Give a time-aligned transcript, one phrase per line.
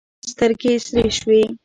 [0.31, 1.41] سترګې یې سرې شوې.